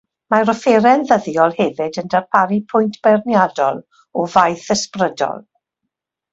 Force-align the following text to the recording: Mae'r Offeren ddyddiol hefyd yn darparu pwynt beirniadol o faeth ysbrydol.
Mae'r 0.33 0.51
Offeren 0.51 1.03
ddyddiol 1.11 1.53
hefyd 1.57 1.99
yn 2.03 2.09
darparu 2.15 2.59
pwynt 2.73 2.99
beirniadol 3.05 3.85
o 4.21 4.27
faeth 4.39 4.67
ysbrydol. 4.79 5.49